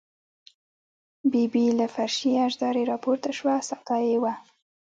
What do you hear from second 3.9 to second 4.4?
یې وه.